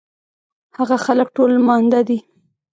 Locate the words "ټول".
1.35-1.51